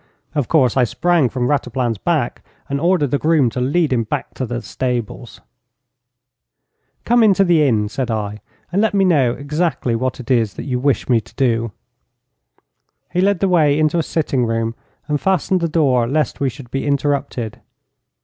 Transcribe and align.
Of 0.33 0.47
course, 0.47 0.75
I 0.75 0.83
sprang 0.83 1.29
from 1.29 1.47
Rataplan's 1.47 1.99
back 1.99 2.43
and 2.67 2.81
ordered 2.81 3.11
the 3.11 3.19
groom 3.19 3.51
to 3.51 3.61
lead 3.61 3.93
him 3.93 4.01
back 4.05 4.29
into 4.31 4.47
the 4.47 4.63
stables. 4.63 5.41
'Come 7.05 7.21
into 7.21 7.43
the 7.43 7.61
inn,' 7.61 7.87
said 7.87 8.09
I, 8.09 8.39
'and 8.71 8.81
let 8.81 8.95
me 8.95 9.05
know 9.05 9.33
exactly 9.33 9.95
what 9.95 10.19
it 10.19 10.31
is 10.31 10.55
that 10.55 10.63
you 10.65 10.79
wish 10.79 11.07
me 11.07 11.21
to 11.21 11.35
do.' 11.35 11.71
He 13.13 13.21
led 13.21 13.41
the 13.41 13.47
way 13.47 13.77
into 13.77 13.99
a 13.99 14.01
sitting 14.01 14.43
room, 14.43 14.73
and 15.07 15.21
fastened 15.21 15.61
the 15.61 15.69
door 15.69 16.07
lest 16.07 16.39
we 16.39 16.49
should 16.49 16.71
be 16.71 16.83
interrupted. 16.87 17.59